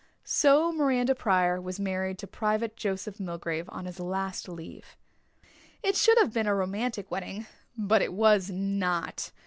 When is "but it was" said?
7.77-8.49